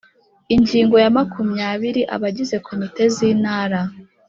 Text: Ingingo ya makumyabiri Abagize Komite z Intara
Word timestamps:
Ingingo 0.55 0.95
ya 1.03 1.09
makumyabiri 1.17 2.01
Abagize 2.15 2.55
Komite 2.67 3.03
z 3.15 3.17
Intara 3.31 3.79